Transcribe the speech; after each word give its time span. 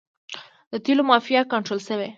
د 0.71 0.73
تیلو 0.85 1.03
مافیا 1.09 1.41
کنټرول 1.51 1.79
شوې؟ 1.87 2.09